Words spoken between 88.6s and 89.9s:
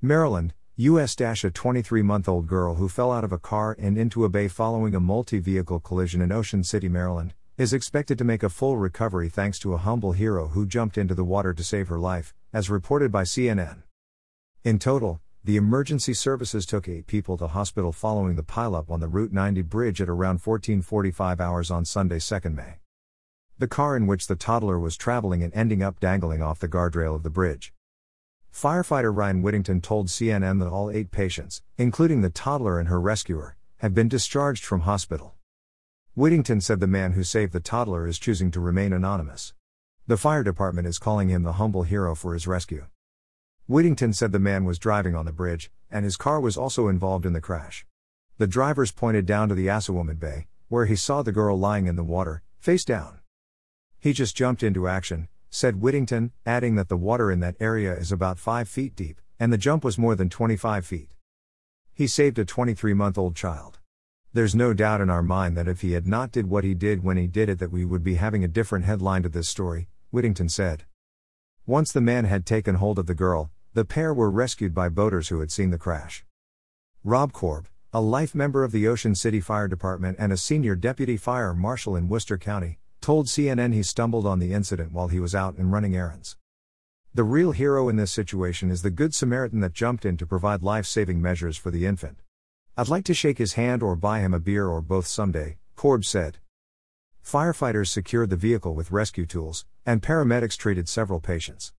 is the Good Samaritan that